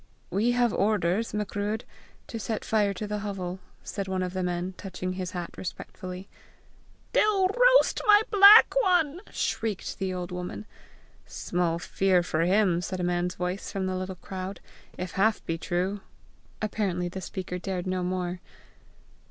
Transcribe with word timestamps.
"We 0.31 0.53
have 0.53 0.73
orders, 0.73 1.31
Macruadh, 1.31 1.83
to 2.25 2.39
set 2.39 2.65
fire 2.65 2.91
to 2.91 3.05
the 3.05 3.19
hovel," 3.19 3.59
said 3.83 4.07
one 4.07 4.23
of 4.23 4.33
the 4.33 4.41
men, 4.41 4.73
touching 4.75 5.13
his 5.13 5.29
hat 5.33 5.51
respectfully. 5.55 6.27
"They'll 7.13 7.47
roast 7.47 8.01
my 8.07 8.23
black 8.31 8.73
one!" 8.81 9.21
shrieked 9.29 9.99
the 9.99 10.11
old 10.11 10.31
woman. 10.31 10.65
"Small 11.27 11.77
fear 11.77 12.23
for 12.23 12.41
him," 12.45 12.81
said 12.81 12.99
a 12.99 13.03
man's 13.03 13.35
voice 13.35 13.71
from 13.71 13.85
the 13.85 13.95
little 13.95 14.15
crowd, 14.15 14.59
"if 14.97 15.11
half 15.11 15.45
be 15.45 15.59
true!" 15.59 16.01
Apparently 16.63 17.07
the 17.07 17.21
speaker 17.21 17.59
dared 17.59 17.85
no 17.85 18.01
more. 18.01 18.39